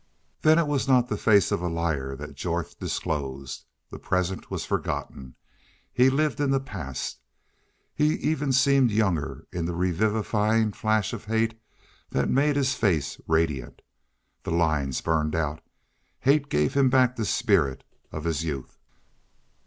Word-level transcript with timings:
Then 0.41 0.57
it 0.57 0.65
was 0.65 0.87
not 0.87 1.09
the 1.09 1.15
face 1.15 1.51
of 1.51 1.61
a 1.61 1.67
liar 1.67 2.15
that 2.15 2.33
Jorth 2.33 2.79
disclosed. 2.79 3.65
The 3.91 3.99
present 3.99 4.49
was 4.49 4.65
forgotten. 4.65 5.35
He 5.93 6.09
lived 6.09 6.39
in 6.41 6.49
the 6.49 6.59
past. 6.59 7.19
He 7.93 8.15
even 8.15 8.51
seemed 8.51 8.89
younger 8.89 9.45
'in 9.51 9.65
the 9.65 9.75
revivifying 9.75 10.71
flash 10.71 11.13
of 11.13 11.25
hate 11.25 11.61
that 12.09 12.29
made 12.31 12.55
his 12.55 12.73
face 12.73 13.21
radiant. 13.27 13.83
The 14.41 14.49
lines 14.49 15.01
burned 15.01 15.35
out. 15.35 15.61
Hate 16.21 16.49
gave 16.49 16.73
him 16.73 16.89
back 16.89 17.15
the 17.15 17.23
spirit 17.23 17.83
of 18.11 18.23
his 18.23 18.43
youth. 18.43 18.79